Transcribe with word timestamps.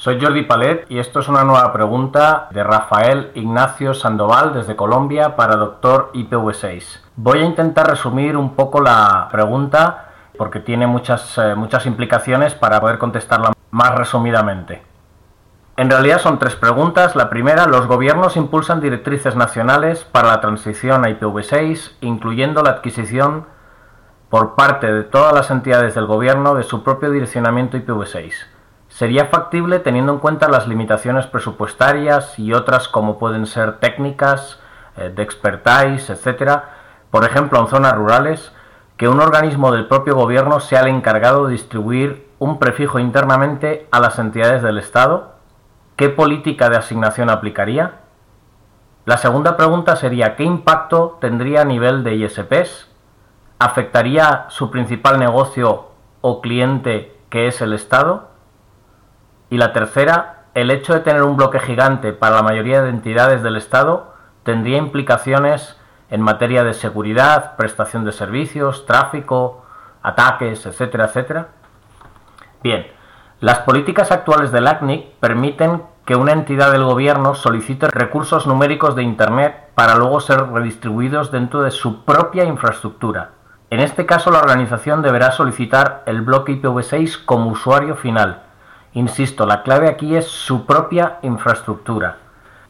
Soy 0.00 0.18
Jordi 0.18 0.44
Palet 0.44 0.86
y 0.88 0.98
esto 0.98 1.20
es 1.20 1.28
una 1.28 1.44
nueva 1.44 1.74
pregunta 1.74 2.48
de 2.52 2.64
Rafael 2.64 3.32
Ignacio 3.34 3.92
Sandoval 3.92 4.54
desde 4.54 4.74
Colombia 4.74 5.36
para 5.36 5.56
Doctor 5.56 6.10
IPv6. 6.14 7.00
Voy 7.16 7.40
a 7.40 7.44
intentar 7.44 7.86
resumir 7.86 8.34
un 8.38 8.54
poco 8.54 8.80
la 8.80 9.28
pregunta 9.30 10.08
porque 10.38 10.58
tiene 10.58 10.86
muchas, 10.86 11.36
eh, 11.36 11.54
muchas 11.54 11.84
implicaciones 11.84 12.54
para 12.54 12.80
poder 12.80 12.96
contestarla 12.96 13.52
más 13.72 13.94
resumidamente. 13.94 14.82
En 15.76 15.90
realidad 15.90 16.18
son 16.18 16.38
tres 16.38 16.56
preguntas. 16.56 17.14
La 17.14 17.28
primera, 17.28 17.66
los 17.66 17.86
gobiernos 17.86 18.38
impulsan 18.38 18.80
directrices 18.80 19.36
nacionales 19.36 20.04
para 20.04 20.28
la 20.28 20.40
transición 20.40 21.04
a 21.04 21.10
IPv6, 21.10 21.98
incluyendo 22.00 22.62
la 22.62 22.70
adquisición 22.70 23.44
por 24.30 24.54
parte 24.54 24.90
de 24.90 25.02
todas 25.02 25.34
las 25.34 25.50
entidades 25.50 25.94
del 25.94 26.06
gobierno 26.06 26.54
de 26.54 26.62
su 26.62 26.82
propio 26.82 27.10
direccionamiento 27.10 27.76
IPv6 27.76 28.32
sería 28.90 29.26
factible 29.26 29.78
teniendo 29.78 30.12
en 30.12 30.18
cuenta 30.18 30.48
las 30.48 30.68
limitaciones 30.68 31.26
presupuestarias 31.26 32.38
y 32.38 32.52
otras 32.52 32.88
como 32.88 33.18
pueden 33.18 33.46
ser 33.46 33.78
técnicas, 33.78 34.60
eh, 34.96 35.08
de 35.14 35.22
expertise, 35.22 36.10
etc. 36.10 36.64
Por 37.10 37.24
ejemplo, 37.24 37.58
en 37.60 37.68
zonas 37.68 37.94
rurales, 37.94 38.52
que 38.96 39.08
un 39.08 39.20
organismo 39.20 39.72
del 39.72 39.86
propio 39.86 40.14
gobierno 40.14 40.60
sea 40.60 40.80
el 40.80 40.88
encargado 40.88 41.46
de 41.46 41.52
distribuir 41.52 42.28
un 42.38 42.58
prefijo 42.58 42.98
internamente 42.98 43.88
a 43.90 44.00
las 44.00 44.18
entidades 44.18 44.62
del 44.62 44.78
Estado. 44.78 45.36
¿Qué 45.96 46.08
política 46.08 46.68
de 46.68 46.76
asignación 46.76 47.30
aplicaría? 47.30 48.00
La 49.06 49.16
segunda 49.16 49.56
pregunta 49.56 49.96
sería 49.96 50.36
¿qué 50.36 50.44
impacto 50.44 51.18
tendría 51.20 51.62
a 51.62 51.64
nivel 51.64 52.04
de 52.04 52.16
ISPs? 52.16 52.88
¿Afectaría 53.58 54.46
su 54.48 54.70
principal 54.70 55.18
negocio 55.18 55.90
o 56.20 56.40
cliente 56.40 57.16
que 57.30 57.46
es 57.46 57.60
el 57.60 57.72
Estado? 57.72 58.29
Y 59.50 59.58
la 59.58 59.72
tercera, 59.72 60.44
el 60.54 60.70
hecho 60.70 60.94
de 60.94 61.00
tener 61.00 61.22
un 61.22 61.36
bloque 61.36 61.58
gigante 61.58 62.12
para 62.12 62.36
la 62.36 62.42
mayoría 62.42 62.82
de 62.82 62.90
entidades 62.90 63.42
del 63.42 63.56
Estado 63.56 64.14
tendría 64.44 64.78
implicaciones 64.78 65.76
en 66.08 66.22
materia 66.22 66.64
de 66.64 66.72
seguridad, 66.74 67.56
prestación 67.56 68.04
de 68.04 68.12
servicios, 68.12 68.86
tráfico, 68.86 69.64
ataques, 70.02 70.66
etcétera, 70.66 71.06
etcétera. 71.06 71.48
Bien, 72.62 72.86
las 73.40 73.60
políticas 73.60 74.10
actuales 74.12 74.52
del 74.52 74.66
ACNIC 74.66 75.14
permiten 75.20 75.82
que 76.04 76.16
una 76.16 76.32
entidad 76.32 76.72
del 76.72 76.84
gobierno 76.84 77.34
solicite 77.34 77.88
recursos 77.88 78.46
numéricos 78.46 78.96
de 78.96 79.02
Internet 79.02 79.70
para 79.74 79.94
luego 79.94 80.20
ser 80.20 80.48
redistribuidos 80.48 81.30
dentro 81.30 81.62
de 81.62 81.70
su 81.70 82.04
propia 82.04 82.44
infraestructura. 82.44 83.30
En 83.70 83.80
este 83.80 84.06
caso, 84.06 84.30
la 84.30 84.40
organización 84.40 85.02
deberá 85.02 85.30
solicitar 85.30 86.02
el 86.06 86.22
bloque 86.22 86.60
IPv6 86.60 87.24
como 87.24 87.50
usuario 87.50 87.94
final, 87.94 88.42
Insisto, 88.92 89.46
la 89.46 89.62
clave 89.62 89.88
aquí 89.88 90.16
es 90.16 90.26
su 90.26 90.66
propia 90.66 91.18
infraestructura. 91.22 92.16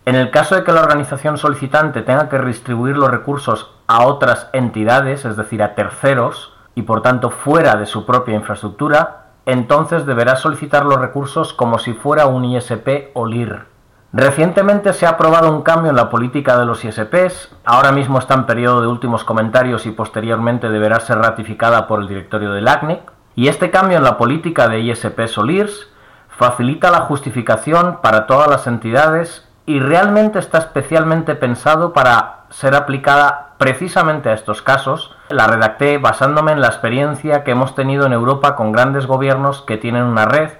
En 0.05 0.17
el 0.17 0.31
caso 0.31 0.55
de 0.55 0.65
que 0.65 0.73
la 0.73 0.83
organización 0.83 1.39
solicitante 1.39 2.03
tenga 2.03 2.29
que 2.29 2.37
redistribuir 2.37 2.97
los 2.97 3.11
recursos 3.11 3.75
a 3.87 4.05
otras 4.05 4.49
entidades, 4.53 5.25
es 5.25 5.37
decir, 5.37 5.62
a 5.62 5.75
terceros, 5.75 6.53
y 6.75 6.83
por 6.83 7.03
tanto 7.03 7.31
fuera 7.31 7.77
de 7.77 7.87
su 7.87 8.05
propia 8.05 8.35
infraestructura, 8.35 9.29
entonces 9.47 10.07
deberá 10.07 10.37
solicitar 10.37 10.85
los 10.85 11.01
recursos 11.01 11.53
como 11.55 11.79
si 11.79 11.95
fuera 11.95 12.27
un 12.27 12.45
ISP 12.45 13.11
o 13.15 13.27
LIR. 13.27 13.67
Recientemente 14.12 14.93
se 14.93 15.07
ha 15.07 15.11
aprobado 15.11 15.53
un 15.53 15.62
cambio 15.62 15.91
en 15.91 15.97
la 15.97 16.11
política 16.11 16.59
de 16.59 16.67
los 16.67 16.84
ISPs, 16.84 17.55
ahora 17.65 17.93
mismo 17.93 18.19
está 18.19 18.34
en 18.34 18.45
periodo 18.45 18.81
de 18.81 18.89
últimos 18.89 19.25
comentarios 19.25 19.87
y 19.87 19.93
posteriormente 19.93 20.69
deberá 20.69 21.01
ser 21.01 21.19
ratificada 21.19 21.87
por 21.87 22.01
el 22.01 22.09
directorio 22.09 22.53
del 22.53 22.69
ACNIC, 22.69 23.01
y 23.37 23.49
este 23.49 23.71
cambio 23.71 23.99
en 23.99 24.05
la 24.05 24.19
política 24.19 24.69
de 24.69 24.81
ISPs 24.81 25.39
o 25.39 25.45
LIRs 25.45 25.90
facilita 26.41 26.91
la 26.91 27.01
justificación 27.01 27.99
para 28.01 28.27
todas 28.27 28.49
las 28.49 28.67
entidades 28.67 29.47
y 29.67 29.79
realmente 29.79 30.39
está 30.39 30.57
especialmente 30.57 31.35
pensado 31.35 31.93
para 31.93 32.45
ser 32.49 32.75
aplicada 32.75 33.51
precisamente 33.59 34.31
a 34.31 34.33
estos 34.33 34.63
casos. 34.63 35.15
La 35.29 35.49
redacté 35.49 35.99
basándome 35.99 36.53
en 36.53 36.62
la 36.62 36.69
experiencia 36.69 37.45
que 37.45 37.50
hemos 37.50 37.75
tenido 37.75 38.06
en 38.06 38.15
Europa 38.15 38.56
con 38.56 38.73
grandes 38.73 39.05
gobiernos 39.05 39.61
que 39.61 39.77
tienen 39.77 40.05
una 40.05 40.25
red 40.25 40.53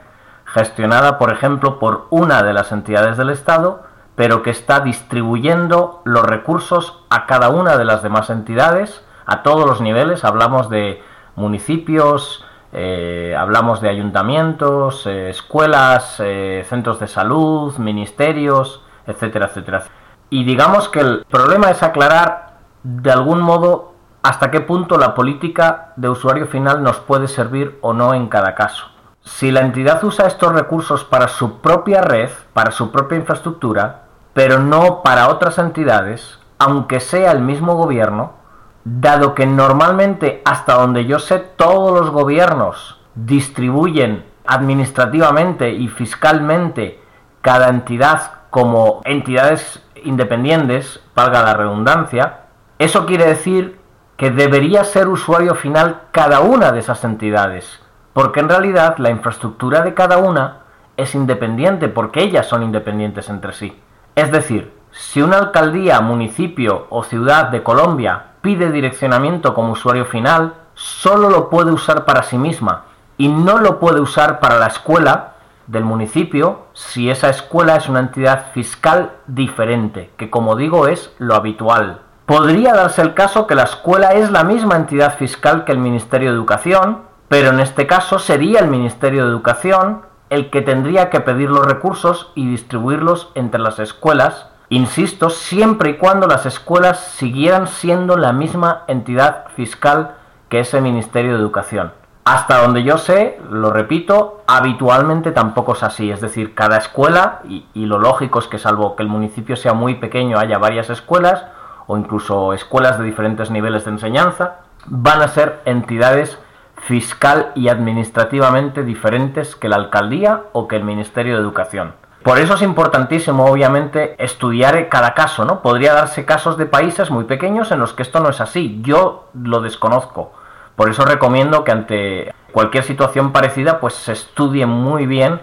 gestionada, 0.45 1.17
por 1.17 1.33
ejemplo, 1.33 1.79
por 1.79 2.09
una 2.11 2.43
de 2.43 2.53
las 2.53 2.73
entidades 2.73 3.17
del 3.17 3.31
Estado, 3.31 3.85
pero 4.17 4.43
que 4.43 4.51
está 4.51 4.81
distribuyendo 4.81 6.03
los 6.05 6.25
recursos 6.27 7.03
a 7.09 7.25
cada 7.25 7.49
una 7.49 7.79
de 7.79 7.87
las 7.87 8.03
demás 8.03 8.29
entidades, 8.29 9.03
a 9.25 9.43
todos 9.43 9.67
los 9.67 9.81
niveles. 9.81 10.27
Hablamos 10.27 10.69
de 10.69 11.03
municipios, 11.37 12.45
eh, 12.73 13.35
hablamos 13.37 13.81
de 13.81 13.89
ayuntamientos, 13.89 15.07
eh, 15.07 15.31
escuelas, 15.31 16.17
eh, 16.21 16.65
centros 16.69 17.01
de 17.01 17.09
salud, 17.09 17.77
ministerios, 17.79 18.83
etcétera, 19.07 19.47
etcétera. 19.47 19.85
Y 20.31 20.45
digamos 20.45 20.89
que 20.89 21.01
el 21.01 21.25
problema 21.29 21.71
es 21.71 21.83
aclarar 21.83 22.59
de 22.83 23.11
algún 23.11 23.41
modo 23.41 23.95
hasta 24.23 24.51
qué 24.51 24.61
punto 24.61 24.99
la 24.99 25.15
política 25.15 25.93
de 25.97 26.09
usuario 26.09 26.47
final 26.47 26.83
nos 26.83 26.99
puede 26.99 27.27
servir 27.27 27.79
o 27.81 27.93
no 27.93 28.15
en 28.15 28.29
cada 28.29 28.55
caso. 28.55 28.87
Si 29.23 29.51
la 29.51 29.61
entidad 29.61 30.03
usa 30.05 30.27
estos 30.27 30.53
recursos 30.53 31.05
para 31.05 31.29
su 31.29 31.61
propia 31.61 32.01
red, 32.03 32.31
para 32.53 32.71
su 32.71 32.91
propia 32.91 33.19
infraestructura, 33.19 34.03
pero 34.33 34.61
no 34.61 35.03
para 35.03 35.29
otras 35.29 35.59
entidades, 35.59 36.39
aunque 36.59 37.01
sea 37.01 37.33
el 37.33 37.41
mismo 37.41 37.75
gobierno, 37.75 38.40
dado 38.85 39.35
que 39.35 39.47
normalmente 39.47 40.43
hasta 40.45 40.75
donde 40.75 41.05
yo 41.05 41.19
sé 41.19 41.39
todos 41.39 41.99
los 41.99 42.11
gobiernos 42.11 43.01
distribuyen 43.15 44.25
administrativamente 44.47 45.71
y 45.71 45.89
fiscalmente 45.89 47.01
cada 47.43 47.69
entidad 47.69 48.33
como 48.51 49.01
entidades 49.05 49.83
independientes, 50.03 51.01
valga 51.15 51.43
la 51.43 51.55
redundancia, 51.55 52.41
eso 52.79 53.07
quiere 53.07 53.27
decir 53.27 53.79
que 54.17 54.31
debería 54.31 54.85
ser 54.85 55.09
usuario 55.09 55.55
final 55.55 56.03
cada 56.11 56.41
una 56.41 56.73
de 56.73 56.81
esas 56.81 57.05
entidades, 57.05 57.81
porque 58.13 58.41
en 58.41 58.49
realidad 58.49 58.99
la 58.99 59.11
infraestructura 59.11 59.83
de 59.83 59.95
cada 59.95 60.19
una 60.19 60.59
es 60.97 61.15
independiente 61.15 61.89
porque 61.89 62.23
ellas 62.23 62.47
son 62.47 62.63
independientes 62.63 63.29
entre 63.29 63.53
sí. 63.53 63.79
Es 64.15 64.33
decir, 64.33 64.75
si 64.91 65.23
una 65.23 65.39
alcaldía, 65.39 66.01
municipio 66.01 66.87
o 66.91 67.05
ciudad 67.05 67.49
de 67.49 67.63
Colombia 67.63 68.30
pide 68.43 68.71
direccionamiento 68.71 69.55
como 69.55 69.73
usuario 69.73 70.05
final, 70.05 70.55
solo 70.75 71.29
lo 71.29 71.51
puede 71.51 71.73
usar 71.73 72.05
para 72.05 72.23
sí 72.23 72.39
misma 72.39 72.85
y 73.17 73.29
no 73.29 73.59
lo 73.59 73.79
puede 73.79 74.01
usar 74.01 74.41
para 74.41 74.59
la 74.59 74.67
escuela 74.67 75.35
del 75.67 75.85
municipio 75.85 76.67
si 76.73 77.11
esa 77.11 77.29
escuela 77.29 77.77
es 77.77 77.89
una 77.89 78.01
entidad 78.01 78.47
fiscal 78.53 79.13
diferente, 79.27 80.11
que 80.17 80.31
como 80.31 80.57
digo 80.57 80.89
es 80.89 81.15
lo 81.19 81.35
habitual. 81.35 82.01
Podría 82.27 82.75
darse 82.75 83.03
el 83.03 83.15
caso 83.15 83.47
que 83.47 83.55
la 83.55 83.65
escuela 83.65 84.15
es 84.15 84.31
la 84.31 84.45
misma 84.45 84.77
entidad 84.77 85.17
fiscal 85.17 85.65
que 85.65 85.73
el 85.73 85.79
Ministerio 85.79 86.31
de 86.31 86.37
Educación, 86.37 87.03
pero 87.29 87.51
en 87.51 87.61
este 87.61 87.87
caso 87.87 88.19
sería 88.19 88.61
el 88.61 88.69
Ministerio 88.69 89.25
de 89.25 89.31
Educación 89.31 90.03
el 90.31 90.49
que 90.49 90.63
tendría 90.63 91.11
que 91.11 91.21
pedir 91.21 91.51
los 91.51 91.67
recursos 91.67 92.33
y 92.35 92.49
distribuirlos 92.49 93.31
entre 93.35 93.61
las 93.61 93.79
escuelas 93.81 94.50
Insisto, 94.73 95.31
siempre 95.31 95.91
y 95.91 95.95
cuando 95.97 96.29
las 96.29 96.47
escuelas 96.47 97.01
siguieran 97.01 97.67
siendo 97.67 98.17
la 98.17 98.33
misma 98.33 98.85
entidad 98.87 99.49
fiscal 99.57 100.13
que 100.49 100.61
ese 100.61 100.81
Ministerio 100.81 101.33
de 101.33 101.41
Educación. 101.41 101.93
Hasta 102.25 102.63
donde 102.63 102.85
yo 102.85 102.97
sé, 102.97 103.41
lo 103.51 103.73
repito, 103.73 104.45
habitualmente 104.47 105.33
tampoco 105.33 105.73
es 105.73 105.83
así. 105.83 106.13
Es 106.13 106.21
decir, 106.21 106.55
cada 106.55 106.77
escuela, 106.77 107.41
y, 107.49 107.65
lo 107.75 107.99
lógico 107.99 108.39
es 108.39 108.47
que 108.47 108.59
salvo 108.59 108.95
que 108.95 109.03
el 109.03 109.09
municipio 109.09 109.57
sea 109.57 109.73
muy 109.73 109.97
pequeño, 109.97 110.39
haya 110.39 110.59
varias 110.59 110.89
escuelas, 110.89 111.45
o 111.89 111.99
incluso 111.99 112.53
escuelas 112.53 112.97
de 112.97 113.07
diferentes 113.07 113.51
niveles 113.51 113.85
de 113.85 113.91
enseñanza, 113.91 114.59
van 114.87 115.21
a 115.21 115.27
ser 115.27 115.63
entidades 115.65 116.39
fiscal 116.77 117.51
y 117.57 117.71
administrativamente 117.71 118.85
diferentes 118.85 119.57
que 119.57 119.69
la 119.69 119.77
alcaldía 119.77 120.43
o 120.53 120.69
que 120.69 120.77
el 120.77 120.85
Ministerio 120.85 121.35
de 121.35 121.41
Educación. 121.41 121.95
Por 122.23 122.39
eso 122.39 122.55
es 122.55 122.63
importantísimo, 122.63 123.47
obviamente, 123.47 124.15
estudiar 124.23 124.89
cada 124.91 125.15
caso, 125.15 125.47
¿no? 125.47 125.63
Podría 125.63 125.95
darse 125.95 126.27
casos 126.27 126.59
de 126.59 126.67
países 126.67 127.11
muy 127.11 127.25
pequeños 127.25 127.73
en 127.73 127.81
los 127.81 127.95
que 127.95 128.03
esto 128.03 128.21
no 128.21 128.29
es 128.29 128.43
así. 128.43 128.81
Yo 128.83 129.31
lo 129.33 129.61
desconozco. 129.63 130.33
Por 130.77 130.91
eso 130.91 131.05
recomiendo 131.07 131.65
que 131.65 131.73
ante 131.73 132.35
cualquier 132.53 132.85
situación 132.85 133.33
parecida, 133.33 133.81
pues 133.81 133.95
se 133.95 134.13
estudie 134.13 134.67
muy 134.67 135.07
bien 135.07 135.41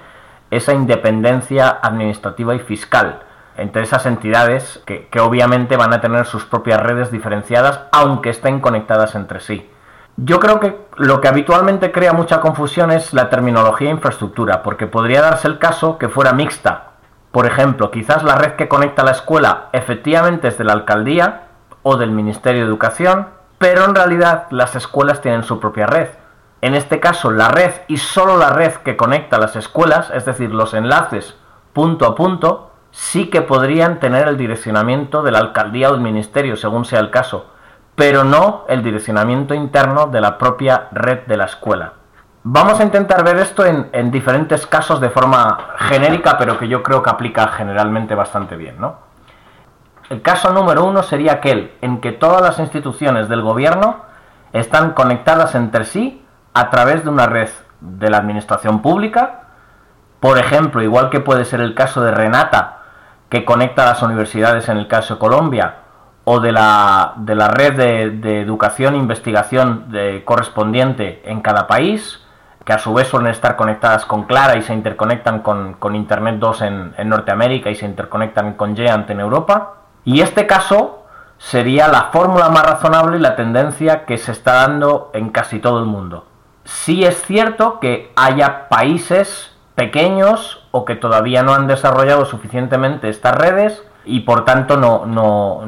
esa 0.51 0.73
independencia 0.73 1.79
administrativa 1.81 2.53
y 2.53 2.59
fiscal 2.59 3.21
entre 3.57 3.81
esas 3.81 4.05
entidades 4.05 4.81
que, 4.85 5.07
que 5.07 5.19
obviamente 5.19 5.77
van 5.77 5.93
a 5.93 5.99
tener 5.99 6.27
sus 6.27 6.45
propias 6.45 6.79
redes 6.79 7.11
diferenciadas, 7.11 7.81
aunque 7.91 8.29
estén 8.29 8.59
conectadas 8.59 9.15
entre 9.15 9.39
sí. 9.39 9.67
Yo 10.19 10.39
creo 10.39 10.59
que 10.59 10.75
lo 10.95 11.21
que 11.21 11.27
habitualmente 11.27 11.91
crea 11.91 12.11
mucha 12.11 12.41
confusión 12.41 12.89
es 12.89 13.13
la 13.13 13.29
terminología 13.29 13.91
infraestructura, 13.91 14.63
porque 14.63 14.87
podría 14.87 15.21
darse 15.21 15.47
el 15.47 15.59
caso 15.59 15.99
que 15.99 16.09
fuera 16.09 16.33
mixta. 16.33 16.93
Por 17.31 17.45
ejemplo, 17.45 17.91
quizás 17.91 18.23
la 18.23 18.35
red 18.35 18.53
que 18.53 18.67
conecta 18.67 19.03
la 19.03 19.11
escuela 19.11 19.69
efectivamente 19.73 20.47
es 20.47 20.57
de 20.57 20.63
la 20.63 20.73
alcaldía 20.73 21.43
o 21.83 21.97
del 21.97 22.09
Ministerio 22.09 22.61
de 22.61 22.67
Educación, 22.67 23.27
pero 23.59 23.85
en 23.85 23.93
realidad 23.93 24.47
las 24.49 24.75
escuelas 24.75 25.21
tienen 25.21 25.43
su 25.43 25.59
propia 25.59 25.85
red. 25.85 26.09
en 26.61 26.73
este 26.73 26.99
caso 26.99 27.29
la 27.29 27.49
red 27.49 27.71
y 27.87 27.97
solo 27.97 28.35
la 28.37 28.49
red 28.49 28.73
que 28.77 28.97
conecta 28.97 29.37
las 29.37 29.55
escuelas, 29.55 30.09
es 30.09 30.25
decir, 30.25 30.51
los 30.51 30.73
enlaces 30.73 31.35
punto 31.73 32.07
a 32.07 32.15
punto, 32.15 32.71
sí 32.89 33.29
que 33.29 33.43
podrían 33.43 33.99
tener 33.99 34.27
el 34.27 34.35
direccionamiento 34.35 35.21
de 35.21 35.29
la 35.29 35.37
alcaldía 35.37 35.89
o 35.89 35.91
del 35.91 36.01
ministerio, 36.01 36.55
según 36.55 36.85
sea 36.85 36.99
el 36.99 37.11
caso, 37.11 37.51
pero 37.97 38.23
no 38.23 38.65
el 38.69 38.83
direccionamiento 38.83 39.55
interno 39.55 40.05
de 40.05 40.21
la 40.21 40.37
propia 40.37 40.87
red 40.91 41.25
de 41.25 41.35
la 41.35 41.45
escuela. 41.45 41.93
Vamos 42.43 42.79
a 42.79 42.83
intentar 42.83 43.23
ver 43.23 43.37
esto 43.37 43.65
en, 43.65 44.11
diferentes 44.11 44.67
casos 44.67 45.01
de 45.01 45.09
forma 45.09 45.57
genérica, 45.79 46.37
pero 46.37 46.59
que 46.59 46.67
yo 46.67 46.83
creo 46.83 47.01
que 47.01 47.09
aplica 47.09 47.47
generalmente 47.47 48.13
bastante 48.13 48.55
bien. 48.55 48.79
¿no? 48.79 48.97
El 50.11 50.21
caso 50.21 50.53
número 50.53 50.85
uno 50.85 51.01
sería 51.01 51.33
aquel 51.33 51.71
en 51.81 51.99
que 51.99 52.11
todas 52.11 52.43
las 52.43 52.59
instituciones 52.59 53.29
del 53.29 53.41
gobierno 53.41 54.03
están 54.53 54.91
conectadas 54.91 55.55
entre 55.55 55.83
sí 55.83 56.23
a 56.53 56.69
través 56.69 57.03
de 57.03 57.09
una 57.09 57.25
red 57.25 57.49
de 57.81 58.11
la 58.11 58.17
administración 58.17 58.83
pública. 58.83 59.47
Por 60.19 60.37
ejemplo, 60.37 60.83
igual 60.83 61.09
que 61.09 61.19
puede 61.19 61.45
ser 61.45 61.61
el 61.61 61.73
caso 61.73 62.03
de 62.03 62.11
Renata, 62.11 62.77
que 63.29 63.43
conecta 63.43 63.81
a 63.81 63.87
las 63.87 64.03
universidades 64.03 64.69
en 64.69 64.77
el 64.77 64.87
caso 64.87 65.15
de 65.15 65.19
Colombia, 65.19 65.86
o 66.29 66.41
de 66.41 66.51
la, 66.51 67.13
de 67.15 67.35
la 67.35 67.47
red 67.47 68.11
de, 68.19 68.41
educación 68.41 68.95
e 68.95 68.97
investigación 68.97 69.87
correspondiente 70.25 71.21
en 71.23 71.39
cada 71.39 71.67
país, 71.67 72.19
que 72.65 72.73
a 72.73 72.79
su 72.79 72.93
vez 72.93 73.07
suelen 73.07 73.31
estar 73.31 73.55
conectadas 73.55 74.05
con 74.05 74.23
Clara 74.23 74.57
y 74.57 74.61
se 74.61 74.73
interconectan 74.73 75.39
con, 75.39 75.95
Internet 75.95 76.35
2 76.37 76.61
en, 76.63 76.93
Norteamérica 77.05 77.69
y 77.69 77.75
se 77.75 77.85
interconectan 77.85 78.55
con 78.55 78.75
Geant 78.75 79.09
en 79.09 79.21
Europa. 79.21 79.75
Y 80.03 80.19
este 80.19 80.45
caso 80.47 81.05
sería 81.37 81.87
la 81.87 82.09
fórmula 82.11 82.49
más 82.49 82.65
razonable 82.65 83.15
y 83.15 83.21
la 83.21 83.37
tendencia 83.37 84.03
que 84.03 84.17
se 84.17 84.33
está 84.33 84.67
dando 84.67 85.11
en 85.13 85.29
casi 85.29 85.59
todo 85.59 85.79
el 85.79 85.85
mundo. 85.85 86.25
Sí 86.65 87.05
es 87.05 87.21
cierto 87.21 87.79
que 87.79 88.11
haya 88.17 88.67
países 88.67 89.55
pequeños 89.75 90.67
o 90.71 90.83
que 90.83 90.97
todavía 90.97 91.41
no 91.41 91.53
han 91.53 91.67
desarrollado 91.67 92.25
suficientemente 92.25 93.07
estas 93.07 93.33
redes 93.33 93.81
y 94.07 94.21
por 94.21 94.45
tanto 94.45 94.77
no, 94.77 95.05
no, 95.05 95.61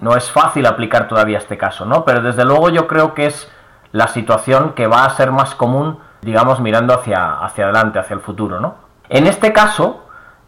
no 0.00 0.16
es 0.16 0.30
fácil 0.30 0.66
aplicar 0.66 1.08
todavía 1.08 1.38
este 1.38 1.58
caso, 1.58 1.84
¿no? 1.84 2.04
Pero 2.04 2.22
desde 2.22 2.44
luego 2.44 2.70
yo 2.70 2.86
creo 2.86 3.12
que 3.12 3.26
es 3.26 3.50
la 3.92 4.08
situación 4.08 4.72
que 4.72 4.86
va 4.86 5.04
a 5.04 5.10
ser 5.10 5.30
más 5.32 5.54
común 5.54 5.98
digamos, 6.22 6.60
mirando 6.60 6.94
hacia, 6.94 7.40
hacia 7.40 7.64
adelante, 7.64 7.98
hacia 7.98 8.14
el 8.14 8.20
futuro, 8.20 8.60
¿no? 8.60 8.76
En 9.08 9.26
este 9.26 9.52
caso, 9.52 10.04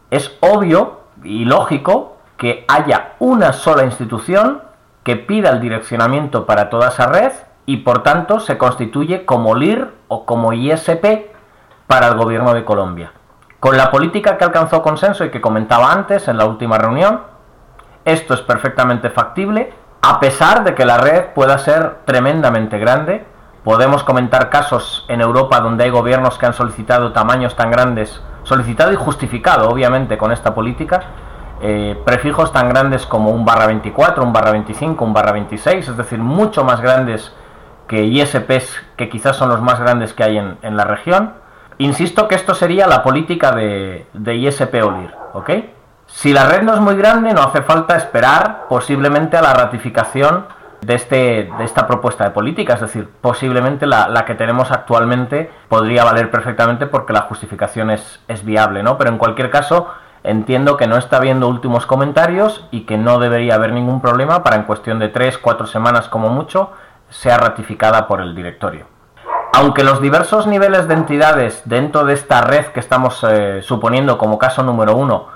es 0.09 0.35
obvio 0.39 1.01
y 1.23 1.45
lógico 1.45 2.17
que 2.37 2.65
haya 2.67 3.13
una 3.19 3.53
sola 3.53 3.83
institución 3.83 4.61
que 5.03 5.17
pida 5.17 5.49
el 5.51 5.61
direccionamiento 5.61 6.45
para 6.45 6.69
toda 6.69 6.89
esa 6.89 7.07
red 7.07 7.31
y 7.65 7.77
por 7.77 8.03
tanto 8.03 8.39
se 8.39 8.57
constituye 8.57 9.25
como 9.25 9.55
LIR 9.55 9.93
o 10.07 10.25
como 10.25 10.53
ISP 10.53 11.31
para 11.87 12.07
el 12.07 12.15
gobierno 12.15 12.53
de 12.53 12.65
Colombia. 12.65 13.11
Con 13.59 13.77
la 13.77 13.91
política 13.91 14.37
que 14.37 14.43
alcanzó 14.43 14.81
consenso 14.81 15.25
y 15.25 15.31
que 15.31 15.41
comentaba 15.41 15.91
antes 15.91 16.27
en 16.27 16.37
la 16.37 16.45
última 16.45 16.77
reunión, 16.77 17.21
esto 18.03 18.33
es 18.33 18.41
perfectamente 18.41 19.09
factible, 19.09 19.73
a 20.01 20.19
pesar 20.19 20.63
de 20.63 20.75
que 20.75 20.85
la 20.85 20.97
red 20.97 21.33
pueda 21.33 21.57
ser 21.57 21.99
tremendamente 22.05 22.77
grande 22.77 23.25
Podemos 23.65 24.03
comentar 24.03 24.51
casos 24.51 25.07
en 25.07 25.21
Europa 25.21 25.59
donde 25.59 25.85
hay 25.85 25.89
gobiernos 25.89 26.37
que 26.37 26.45
han 26.45 26.53
solicitado 26.53 27.13
tamaños 27.13 27.55
tan 27.55 27.71
grandes, 27.71 28.21
solicitado 28.43 28.93
y 28.93 28.95
justificado 28.95 29.69
obviamente 29.69 30.19
con 30.19 30.31
esta 30.31 30.53
política, 30.53 31.01
eh, 31.63 31.99
prefijos 32.05 32.53
tan 32.53 32.69
grandes 32.69 33.07
como 33.07 33.31
un 33.31 33.43
barra 33.43 33.65
24, 33.65 34.23
un 34.23 34.31
barra 34.31 34.51
25, 34.51 35.03
un 35.03 35.13
barra 35.13 35.31
26, 35.31 35.87
es 35.87 35.97
decir, 35.97 36.19
mucho 36.19 36.63
más 36.63 36.79
grandes 36.79 37.33
que 37.87 38.03
ISPs, 38.03 38.83
que 38.97 39.09
quizás 39.09 39.35
son 39.35 39.49
los 39.49 39.63
más 39.63 39.79
grandes 39.79 40.13
que 40.13 40.23
hay 40.23 40.37
en, 40.37 40.77
la 40.77 40.83
región. 40.83 41.33
Insisto 41.77 42.27
que 42.27 42.35
esto 42.35 42.55
sería 42.55 42.87
la 42.87 43.03
política 43.03 43.51
de, 43.51 44.07
de 44.13 44.35
ISP 44.35 44.75
OLIR, 44.75 45.13
¿ok? 45.33 45.49
Si 46.07 46.31
la 46.31 46.47
red 46.47 46.61
no 46.61 46.73
es 46.73 46.79
muy 46.79 46.95
grande, 46.95 47.33
no 47.33 47.41
hace 47.41 47.61
falta 47.61 47.97
esperar 47.97 48.65
posiblemente 48.69 49.35
a 49.37 49.41
la 49.41 49.53
ratificación 49.53 50.45
de, 50.81 50.95
este, 50.95 51.51
de 51.57 51.63
esta 51.63 51.87
propuesta 51.87 52.23
de 52.23 52.31
política. 52.31 52.75
Es 52.75 52.81
decir, 52.81 53.09
posiblemente 53.21 53.87
la, 53.87 54.07
la, 54.07 54.23
que 54.23 54.35
tenemos 54.35 54.71
actualmente 54.71 55.51
podría 55.67 56.03
valer 56.03 56.31
perfectamente 56.31 56.85
porque 56.85 57.13
la 57.13 57.21
justificación 57.21 57.89
es, 57.89 58.21
es 58.27 58.45
viable, 58.45 58.83
¿no? 58.83 58.97
Pero 58.97 59.09
en 59.09 59.17
cualquier 59.17 59.49
caso, 59.49 59.89
entiendo 60.23 60.77
que 60.77 60.87
no 60.87 60.97
está 60.97 61.17
habiendo 61.17 61.47
últimos 61.47 61.85
comentarios 61.85 62.67
y 62.71 62.81
que 62.81 62.97
no 62.97 63.19
debería 63.19 63.55
haber 63.55 63.73
ningún 63.73 63.99
problema 63.99 64.43
para 64.43 64.55
en 64.55 64.63
cuestión 64.63 64.99
de 64.99 65.09
tres, 65.09 65.37
cuatro 65.37 65.67
semanas 65.67 66.07
como 66.07 66.29
mucho, 66.29 66.71
sea 67.09 67.37
ratificada 67.37 68.07
por 68.07 68.21
el 68.21 68.35
directorio. 68.35 68.94
Aunque 69.57 69.85
los 69.85 70.01
diversos 70.01 70.47
niveles 70.47 70.89
de 70.89 70.95
entidades 70.95 71.61
dentro 71.63 72.03
de 72.03 72.13
esta 72.13 72.41
red 72.41 72.65
que 72.67 72.81
estamos 72.81 73.25
eh, 73.25 73.61
suponiendo 73.61 74.17
como 74.17 74.37
caso 74.37 74.63
número 74.63 74.97
uno 74.97 75.27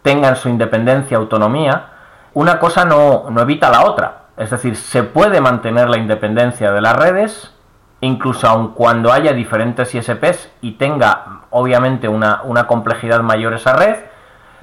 tengan 0.00 0.36
su 0.36 0.48
independencia, 0.48 1.18
autonomía, 1.18 1.90
una 2.32 2.58
cosa 2.58 2.86
no, 2.86 3.28
no 3.28 3.42
evita 3.42 3.70
la 3.70 3.84
otra. 3.84 4.22
Es 4.38 4.48
decir, 4.48 4.76
se 4.76 5.02
puede 5.02 5.42
mantener 5.42 5.90
la 5.90 5.98
independencia 5.98 6.72
de 6.72 6.80
las 6.80 6.96
redes, 6.96 7.52
incluso 8.00 8.48
aun 8.48 8.68
cuando 8.72 9.12
haya 9.12 9.34
diferentes 9.34 9.94
ISPs 9.94 10.48
y 10.62 10.72
tenga 10.78 11.42
obviamente 11.50 12.08
una, 12.08 12.66
complejidad 12.66 13.20
mayor 13.20 13.52
esa 13.52 13.74
red, 13.74 13.96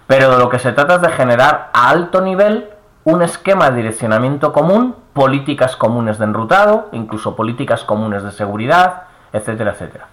pero 0.08 0.32
de 0.32 0.40
lo 0.40 0.50
que 0.50 0.58
se 0.58 0.72
trata 0.72 0.96
es 0.96 1.02
de 1.02 1.10
generar 1.10 1.70
a 1.74 1.90
alto 1.90 2.20
nivel 2.20 2.70
un 3.06 3.22
esquema 3.22 3.70
de 3.70 3.78
direccionamiento 3.78 4.54
común, 4.54 4.96
políticas 5.14 5.76
comunes 5.76 6.18
de 6.18 6.26
enrutado, 6.26 6.90
incluso 6.92 7.36
políticas 7.36 7.84
comunes 7.84 8.24
de 8.24 8.32
seguridad, 8.32 9.04
etcétera, 9.34 9.72
etcétera. 9.72 10.08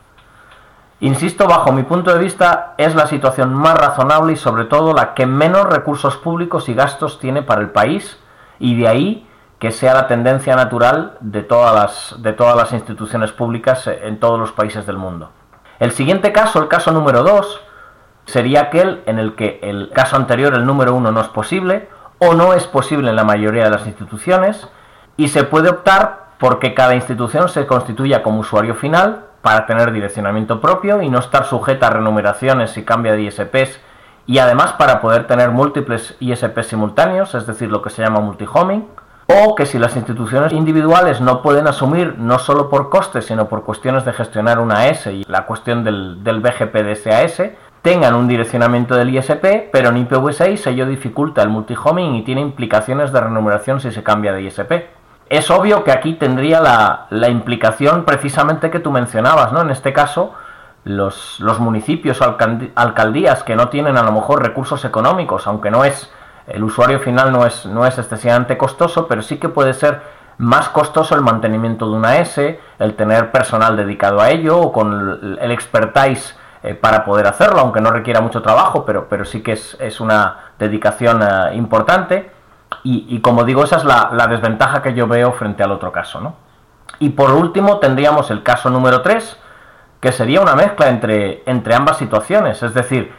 Insisto, 1.00 1.46
bajo 1.46 1.72
mi 1.72 1.82
punto 1.82 2.12
de 2.12 2.19
vista, 2.19 2.75
es 2.76 2.94
la 2.94 3.06
situación 3.06 3.54
más 3.54 3.78
razonable 3.78 4.34
y 4.34 4.37
sobre 4.37 4.64
todo 4.64 4.92
la 4.92 5.14
que 5.14 5.25
menos 5.25 5.64
recursos 5.64 6.16
públicos 6.16 6.69
y 6.69 6.75
gastos 6.75 7.19
tiene 7.19 7.42
para 7.42 7.62
el 7.62 7.70
país 7.70 8.19
y 8.58 8.76
de 8.78 8.88
ahí 8.88 9.26
que 9.58 9.70
sea 9.70 9.94
la 9.94 10.08
tendencia 10.08 10.56
natural 10.56 11.16
de 11.20 11.43
todas 11.43 11.75
las, 11.75 12.22
de 12.22 12.32
todas 12.32 12.56
las 12.56 12.72
instituciones 12.72 13.31
públicas 13.31 13.86
en 13.86 14.19
todos 14.19 14.38
los 14.38 14.52
países 14.52 14.86
del 14.86 14.96
mundo. 14.96 15.31
El 15.78 15.93
siguiente 15.93 16.32
caso, 16.32 16.60
el 16.60 16.69
caso 16.69 16.93
número 16.93 17.22
2, 17.22 17.60
sería 18.26 18.62
aquel 18.62 19.02
en 19.06 19.19
el 19.19 19.34
que 19.34 19.60
el 19.62 19.90
caso 19.94 20.16
anterior, 20.16 20.52
el 20.54 20.66
número 20.66 20.94
1, 20.94 21.12
no 21.12 21.20
es 21.20 21.28
posible 21.28 21.88
o 22.20 22.34
no 22.34 22.52
es 22.52 22.67
posible 22.67 23.11
en 23.11 23.17
la 23.17 23.25
mayoría 23.25 23.64
de 23.64 23.70
las 23.70 23.87
instituciones 23.87 24.69
y 25.17 25.28
se 25.28 25.43
puede 25.43 25.70
optar 25.70 26.26
porque 26.38 26.75
cada 26.75 26.94
institución 26.94 27.49
se 27.49 27.67
constituya 27.67 28.22
como 28.22 28.40
usuario 28.40 28.75
final 28.75 29.25
para 29.43 29.67
tener 29.67 29.90
direccionamiento 29.90 30.61
propio 30.61 31.02
y 31.02 31.08
no 31.08 31.19
estar 31.19 31.46
sujeta 31.46 31.88
a 31.88 31.90
renumeraciones 31.90 32.70
si 32.72 32.84
cambia 32.84 33.12
de 33.12 33.22
ISPs 33.22 33.81
y 34.26 34.38
además 34.38 34.75
para 34.75 35.00
poder 35.00 35.26
tener 35.26 35.50
múltiples 35.50 36.15
ISPs 36.20 36.67
simultáneos, 36.69 37.34
es 37.34 37.46
decir, 37.46 37.70
lo 37.70 37.82
que 37.82 37.91
se 37.91 38.03
llama 38.03 38.20
multihoming 38.20 38.86
o 39.27 39.55
que 39.55 39.65
si 39.65 39.79
las 39.79 39.96
instituciones 39.96 40.53
individuales 40.53 41.20
no 41.20 41.41
pueden 41.41 41.69
asumir 41.69 42.17
no 42.19 42.39
solo 42.39 42.69
por 42.69 42.91
costes, 42.91 43.27
sino 43.27 43.48
por 43.48 43.65
cuestiones 43.65 44.05
de 44.05 44.12
gestionar 44.12 44.58
una 44.58 44.89
S 44.89 45.12
y 45.12 45.24
la 45.24 45.46
cuestión 45.46 45.84
del, 45.84 46.22
del 46.22 46.41
BGP 46.41 46.74
de 46.74 46.96
SAS, 46.96 47.43
tengan 47.82 48.15
un 48.15 48.29
direccionamiento 48.29 48.94
del 48.94 49.15
ISP, 49.15 49.70
pero 49.72 49.89
en 49.89 50.06
IPv6 50.06 50.67
ello 50.67 50.87
dificulta 50.87 51.43
el 51.43 51.49
multihoming 51.49 52.15
y 52.15 52.22
tiene 52.22 52.41
implicaciones 52.41 53.13
de 53.13 53.20
renumeración 53.20 53.81
si 53.81 53.91
se 53.91 54.03
cambia 54.03 54.32
de 54.32 54.43
ISP. 54.43 54.72
Es 55.29 55.51
obvio 55.51 55.84
que 55.84 55.93
aquí 55.93 56.15
tendría 56.15 56.60
la, 56.60 57.06
la 57.10 57.29
implicación 57.29 58.05
precisamente 58.05 58.70
que 58.70 58.81
tú 58.81 58.91
mencionabas, 58.91 59.53
¿no? 59.53 59.63
En 59.63 59.70
este 59.70 59.93
caso, 59.93 60.34
los, 60.84 61.39
los 61.41 61.60
municipios 61.60 62.20
o 62.20 62.37
alcaldías 62.75 63.44
que 63.44 63.56
no 63.56 63.69
tienen 63.69 63.96
a 63.96 64.03
lo 64.03 64.13
mejor 64.13 64.43
recursos 64.43 64.84
económicos, 64.84 65.46
aunque 65.46 65.70
no 65.70 65.84
es 65.84 66.10
el 66.51 66.65
usuario 66.65 66.99
final 67.01 67.32
no 67.32 67.46
es, 67.46 67.65
no 67.67 67.87
es 67.87 67.96
excesivamente 67.99 68.58
costoso, 68.58 69.06
pero 69.06 69.22
sí 69.22 69.39
que 69.39 69.49
puede 69.49 69.72
ser 69.72 70.01
más 70.39 70.69
costoso 70.69 71.15
el 71.15 71.20
mantenimiento 71.20 71.89
de 71.89 71.96
una 71.96 72.19
S, 72.19 72.60
el 72.79 72.94
tener 72.94 73.31
personal 73.31 73.77
dedicado 73.77 74.20
a 74.20 74.31
ello 74.31 74.58
o 74.58 74.72
con 74.72 75.39
el 75.41 75.51
expertise 75.51 76.37
eh, 76.62 76.74
para 76.74 77.05
poder 77.05 77.26
hacerlo, 77.26 77.60
aunque 77.60 77.81
no 77.81 77.90
requiera 77.90 78.20
mucho 78.20 78.43
trabajo, 78.43 78.84
pero, 78.84 79.08
pero 79.08 79.24
sí 79.24 79.43
que 79.43 79.52
es, 79.52 80.00
una 80.00 80.52
dedicación 80.58 81.22
eh, 81.22 81.55
importante. 81.55 82.31
Y, 82.84 83.20
como 83.20 83.44
digo, 83.44 83.64
esa 83.64 83.76
es 83.76 83.84
la, 83.84 84.10
la, 84.12 84.26
desventaja 84.29 84.81
que 84.81 84.94
yo 84.94 85.06
veo 85.08 85.32
frente 85.32 85.62
al 85.62 85.72
otro 85.72 85.90
caso. 85.90 86.20
¿no? 86.20 86.34
Y 86.98 87.10
por 87.10 87.32
último 87.32 87.79
tendríamos 87.79 88.31
el 88.31 88.43
caso 88.43 88.70
número 88.70 89.02
3, 89.02 89.36
que 90.00 90.12
sería 90.12 90.40
una 90.40 90.55
mezcla 90.55 90.88
entre, 90.88 91.43
entre 91.46 91.74
ambas 91.74 91.98
situaciones, 91.98 92.62
es 92.62 92.72
decir, 92.72 93.12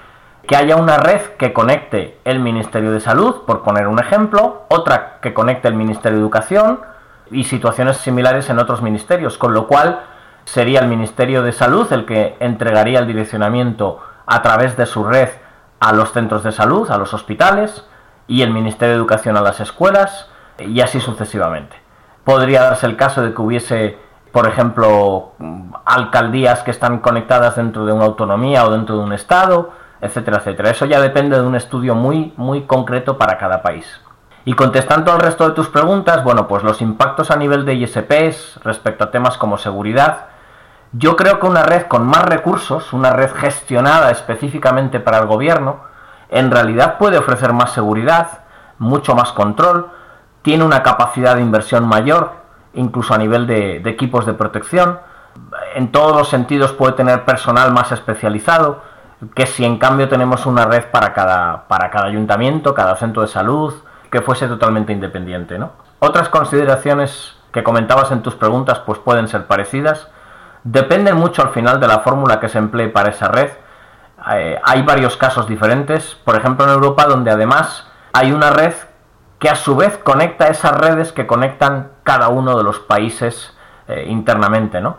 que 0.47 0.55
haya 0.55 0.75
una 0.75 0.97
red 0.97 1.21
que 1.37 1.53
conecte 1.53 2.19
el 2.23 2.39
Ministerio 2.39 2.91
de 2.91 2.99
Salud, 2.99 3.43
por 3.45 3.61
poner 3.61 3.87
un 3.87 3.99
ejemplo, 3.99 4.63
otra 4.69 5.19
que 5.21 5.33
conecte 5.33 5.67
el 5.67 5.75
Ministerio 5.75 6.17
de 6.17 6.23
Educación 6.23 6.79
y 7.29 7.43
situaciones 7.43 7.97
similares 7.97 8.49
en 8.49 8.59
otros 8.59 8.81
ministerios, 8.81 9.37
con 9.37 9.53
lo 9.53 9.67
cual 9.67 10.01
sería 10.45 10.79
el 10.79 10.87
Ministerio 10.87 11.43
de 11.43 11.51
Salud 11.51 11.91
el 11.93 12.05
que 12.05 12.35
entregaría 12.39 12.99
el 12.99 13.07
direccionamiento 13.07 13.99
a 14.25 14.41
través 14.41 14.77
de 14.77 14.85
su 14.85 15.03
red 15.03 15.29
a 15.79 15.93
los 15.93 16.11
centros 16.11 16.43
de 16.43 16.51
salud, 16.51 16.89
a 16.91 16.97
los 16.97 17.13
hospitales, 17.13 17.85
y 18.27 18.43
el 18.43 18.51
Ministerio 18.51 18.93
de 18.93 18.99
Educación 18.99 19.35
a 19.35 19.41
las 19.41 19.59
escuelas, 19.59 20.29
y 20.59 20.81
así 20.81 20.99
sucesivamente. 20.99 21.75
Podría 22.23 22.61
darse 22.61 22.85
el 22.85 22.95
caso 22.95 23.23
de 23.23 23.33
que 23.33 23.41
hubiese 23.41 23.97
por 24.31 24.47
ejemplo, 24.47 25.33
alcaldías 25.85 26.63
que 26.63 26.71
están 26.71 26.99
conectadas 26.99 27.57
dentro 27.57 27.85
de 27.85 27.91
una 27.91 28.05
autonomía 28.05 28.65
o 28.65 28.71
dentro 28.71 28.97
de 28.97 29.03
un 29.03 29.13
estado, 29.13 29.71
etcétera, 29.99 30.37
etcétera. 30.37 30.69
Eso 30.71 30.85
ya 30.85 31.01
depende 31.01 31.37
de 31.37 31.45
un 31.45 31.55
estudio 31.55 31.95
muy, 31.95 32.33
muy 32.37 32.61
concreto 32.63 33.17
para 33.17 33.37
cada 33.37 33.61
país. 33.61 33.85
Y 34.45 34.53
contestando 34.53 35.11
al 35.11 35.19
resto 35.19 35.47
de 35.47 35.53
tus 35.53 35.67
preguntas, 35.67 36.23
bueno, 36.23 36.47
pues 36.47 36.63
los 36.63 36.81
impactos 36.81 37.29
a 37.29 37.35
nivel 37.35 37.65
de 37.65 37.75
ISPs 37.75 38.59
respecto 38.63 39.03
a 39.03 39.11
temas 39.11 39.37
como 39.37 39.57
seguridad, 39.57 40.29
yo 40.93 41.15
creo 41.15 41.39
que 41.39 41.47
una 41.47 41.63
red 41.63 41.87
con 41.87 42.05
más 42.05 42.23
recursos, 42.23 42.93
una 42.93 43.11
red 43.11 43.31
gestionada 43.33 44.11
específicamente 44.11 44.99
para 44.99 45.19
el 45.19 45.25
gobierno, 45.25 45.81
en 46.29 46.51
realidad 46.51 46.97
puede 46.97 47.17
ofrecer 47.17 47.53
más 47.53 47.71
seguridad, 47.71 48.39
mucho 48.77 49.15
más 49.15 49.31
control, 49.31 49.89
tiene 50.41 50.63
una 50.63 50.83
capacidad 50.83 51.35
de 51.35 51.41
inversión 51.41 51.87
mayor, 51.87 52.31
incluso 52.73 53.13
a 53.13 53.17
nivel 53.17 53.47
de, 53.47 53.77
equipos 53.77 54.25
de 54.25 54.33
protección, 54.33 54.99
en 55.75 55.91
todos 55.91 56.15
los 56.15 56.29
sentidos 56.29 56.73
puede 56.73 56.93
tener 56.93 57.23
personal 57.25 57.71
más 57.71 57.91
especializado, 57.91 58.81
que 59.35 59.45
si 59.45 59.63
en 59.63 59.77
cambio 59.77 60.09
tenemos 60.09 60.45
una 60.45 60.65
red 60.65 60.85
para 60.91 61.13
cada, 61.13 61.67
para 61.67 61.89
cada 61.91 62.07
ayuntamiento, 62.07 62.73
cada 62.73 62.95
centro 62.95 63.21
de 63.21 63.27
salud, 63.27 63.73
que 64.09 64.21
fuese 64.21 64.47
totalmente 64.47 64.91
independiente. 64.91 65.59
¿no? 65.59 65.71
Otras 65.99 66.27
consideraciones 66.29 67.35
que 67.51 67.63
comentabas 67.63 68.11
en 68.11 68.23
tus 68.23 68.35
preguntas 68.35 68.79
pues 68.79 68.99
pueden 68.99 69.27
ser 69.27 69.45
parecidas. 69.45 70.07
Dependen 70.63 71.17
mucho 71.17 71.41
al 71.41 71.49
final 71.49 71.79
de 71.79 71.87
la 71.87 71.99
fórmula 71.99 72.39
que 72.39 72.49
se 72.49 72.57
emplee 72.57 72.89
para 72.89 73.09
esa 73.09 73.27
red. 73.27 73.49
Eh, 74.33 74.59
hay 74.63 74.83
varios 74.83 75.17
casos 75.17 75.47
diferentes, 75.47 76.15
por 76.23 76.35
ejemplo 76.35 76.65
en 76.65 76.71
Europa 76.71 77.05
donde 77.05 77.31
además 77.31 77.87
hay 78.13 78.31
una 78.31 78.51
red 78.51 78.73
que 79.39 79.49
a 79.49 79.55
su 79.55 79.75
vez 79.75 79.97
conecta 79.97 80.47
esas 80.47 80.77
redes 80.77 81.11
que 81.11 81.25
conectan 81.25 81.89
cada 82.03 82.27
uno 82.27 82.55
de 82.55 82.63
los 82.63 82.79
países 82.79 83.57
eh, 83.87 84.05
internamente, 84.07 84.79
¿no? 84.79 84.97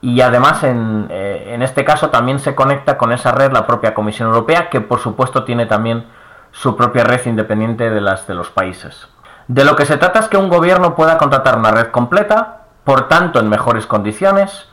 Y 0.00 0.20
además 0.20 0.62
en, 0.62 1.08
eh, 1.10 1.48
en, 1.48 1.62
este 1.62 1.84
caso 1.84 2.10
también 2.10 2.38
se 2.38 2.54
conecta 2.54 2.96
con 2.96 3.12
esa 3.12 3.32
red 3.32 3.52
la 3.52 3.66
propia 3.66 3.92
Comisión 3.92 4.28
Europea, 4.28 4.70
que 4.70 4.80
por 4.80 5.00
supuesto 5.00 5.42
tiene 5.42 5.66
también 5.66 6.06
su 6.52 6.76
propia 6.76 7.02
red 7.02 7.26
independiente 7.26 7.90
de 7.90 8.00
las 8.00 8.26
de 8.28 8.34
los 8.34 8.50
países. 8.50 9.08
De 9.48 9.64
lo 9.64 9.74
que 9.74 9.84
se 9.84 9.96
trata 9.96 10.20
es 10.20 10.28
que 10.28 10.36
un 10.36 10.48
gobierno 10.48 10.94
pueda 10.94 11.18
contratar 11.18 11.58
una 11.58 11.72
red 11.72 11.88
completa, 11.88 12.60
por 12.84 13.08
tanto 13.08 13.40
en 13.40 13.48
mejores 13.48 13.86
condiciones. 13.86 14.69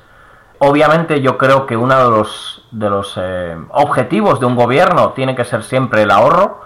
Obviamente 0.59 1.21
yo 1.21 1.37
creo 1.37 1.65
que 1.65 1.77
uno 1.77 1.95
de 1.95 2.17
los, 2.17 2.67
de 2.71 2.89
los 2.89 3.13
eh, 3.17 3.57
objetivos 3.69 4.39
de 4.39 4.45
un 4.45 4.55
gobierno 4.55 5.11
tiene 5.11 5.35
que 5.35 5.45
ser 5.45 5.63
siempre 5.63 6.03
el 6.03 6.11
ahorro 6.11 6.61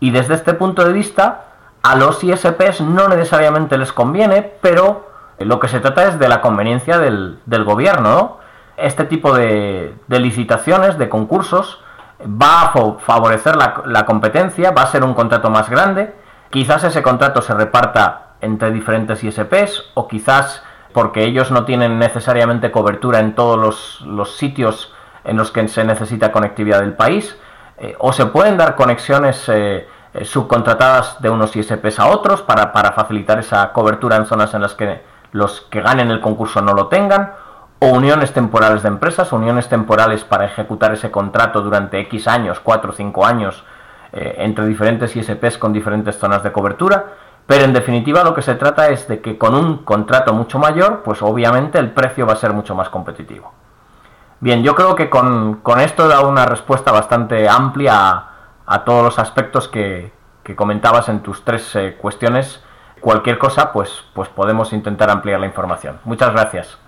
y 0.00 0.10
desde 0.10 0.34
este 0.34 0.54
punto 0.54 0.84
de 0.84 0.92
vista 0.92 1.44
a 1.82 1.94
los 1.94 2.24
ISPs 2.24 2.80
no 2.80 3.08
necesariamente 3.08 3.78
les 3.78 3.92
conviene, 3.92 4.42
pero 4.60 5.08
lo 5.38 5.60
que 5.60 5.68
se 5.68 5.80
trata 5.80 6.08
es 6.08 6.18
de 6.18 6.28
la 6.28 6.40
conveniencia 6.40 6.98
del, 6.98 7.38
gobierno. 7.64 8.38
Este 8.76 9.04
tipo 9.04 9.34
de, 9.34 9.94
de 10.08 10.18
licitaciones, 10.20 10.98
de 10.98 11.08
concursos, 11.08 11.78
va 12.20 12.62
a 12.62 12.98
favorecer 12.98 13.56
la, 13.56 14.06
competencia, 14.06 14.70
va 14.70 14.82
a 14.82 14.86
ser 14.86 15.04
un 15.04 15.14
contrato 15.14 15.50
más 15.50 15.68
grande, 15.68 16.14
quizás 16.50 16.84
ese 16.84 17.02
contrato 17.02 17.42
se 17.42 17.54
reparta 17.54 18.34
entre 18.40 18.70
diferentes 18.70 19.22
ISPs 19.22 19.90
o 19.94 20.08
quizás 20.08 20.62
porque 20.96 21.24
ellos 21.24 21.50
no 21.50 21.66
tienen 21.66 21.98
necesariamente 21.98 22.70
cobertura 22.70 23.20
en 23.20 23.34
todos 23.34 24.00
los, 24.06 24.38
sitios 24.38 24.94
en 25.24 25.36
los 25.36 25.50
que 25.50 25.68
se 25.68 25.84
necesita 25.84 26.32
conectividad 26.32 26.80
del 26.80 26.94
país, 26.94 27.38
eh, 27.76 27.94
o 27.98 28.14
se 28.14 28.24
pueden 28.24 28.56
dar 28.56 28.76
conexiones 28.76 29.46
eh, 29.50 29.86
eh, 30.14 30.24
subcontratadas 30.24 31.20
de 31.20 31.28
unos 31.28 31.54
ISPs 31.54 31.98
a 31.98 32.06
otros 32.06 32.40
para, 32.40 32.72
facilitar 32.92 33.38
esa 33.38 33.74
cobertura 33.74 34.16
en 34.16 34.24
zonas 34.24 34.54
en 34.54 34.62
las 34.62 34.72
que 34.72 35.02
los 35.32 35.60
que 35.70 35.82
ganen 35.82 36.10
el 36.10 36.22
concurso 36.22 36.62
no 36.62 36.72
lo 36.72 36.86
tengan, 36.86 37.34
o 37.78 37.88
uniones 37.88 38.32
temporales 38.32 38.82
de 38.82 38.88
empresas, 38.88 39.34
uniones 39.34 39.68
temporales 39.68 40.24
para 40.24 40.46
ejecutar 40.46 40.94
ese 40.94 41.10
contrato 41.10 41.60
durante 41.60 42.00
X 42.00 42.26
años, 42.26 42.58
4 42.60 42.92
o 42.92 42.94
5 42.94 43.26
años, 43.26 43.64
entre 44.12 44.64
diferentes 44.64 45.14
ISPs 45.14 45.58
con 45.58 45.74
diferentes 45.74 46.16
zonas 46.16 46.42
de 46.42 46.52
cobertura. 46.52 47.04
Pero 47.46 47.64
en 47.64 47.72
definitiva 47.72 48.24
lo 48.24 48.34
que 48.34 48.42
se 48.42 48.56
trata 48.56 48.88
es 48.88 49.06
de 49.06 49.20
que 49.20 49.38
con 49.38 49.54
un 49.54 49.78
contrato 49.84 50.32
mucho 50.32 50.58
mayor, 50.58 51.02
pues 51.02 51.22
obviamente 51.22 51.78
el 51.78 51.92
precio 51.92 52.26
va 52.26 52.32
a 52.32 52.36
ser 52.36 52.52
mucho 52.52 52.74
más 52.74 52.88
competitivo. 52.88 53.52
Bien, 54.40 54.62
yo 54.62 54.74
creo 54.74 54.94
que 54.96 55.08
con, 55.08 55.62
esto 55.80 56.04
he 56.04 56.08
dado 56.08 56.28
una 56.28 56.44
respuesta 56.44 56.92
bastante 56.92 57.48
amplia 57.48 58.24
a, 58.66 58.84
todos 58.84 59.02
los 59.02 59.18
aspectos 59.18 59.68
que, 59.68 60.12
comentabas 60.56 61.08
en 61.08 61.20
tus 61.20 61.42
tres 61.44 61.74
eh, 61.76 61.96
cuestiones. 62.00 62.62
Cualquier 63.00 63.38
cosa, 63.38 63.72
pues, 63.72 64.04
pues 64.12 64.28
podemos 64.28 64.72
intentar 64.72 65.10
ampliar 65.10 65.40
la 65.40 65.46
información. 65.46 66.00
Muchas 66.04 66.32
gracias. 66.32 66.78